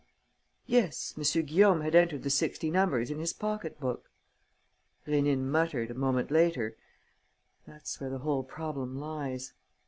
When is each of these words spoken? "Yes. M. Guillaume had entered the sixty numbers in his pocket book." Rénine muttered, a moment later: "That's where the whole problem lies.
"Yes. 0.65 1.13
M. 1.15 1.45
Guillaume 1.45 1.81
had 1.81 1.93
entered 1.93 2.23
the 2.23 2.31
sixty 2.31 2.71
numbers 2.71 3.11
in 3.11 3.19
his 3.19 3.33
pocket 3.33 3.79
book." 3.79 4.09
Rénine 5.05 5.41
muttered, 5.43 5.91
a 5.91 5.93
moment 5.93 6.31
later: 6.31 6.75
"That's 7.67 8.01
where 8.01 8.09
the 8.09 8.17
whole 8.17 8.41
problem 8.43 8.97
lies. 8.97 9.53